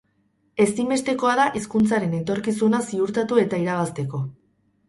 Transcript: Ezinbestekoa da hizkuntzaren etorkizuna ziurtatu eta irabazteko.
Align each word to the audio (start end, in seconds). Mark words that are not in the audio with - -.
Ezinbestekoa 0.63 1.35
da 1.39 1.45
hizkuntzaren 1.59 2.17
etorkizuna 2.21 2.81
ziurtatu 2.89 3.41
eta 3.47 3.61
irabazteko. 3.67 4.25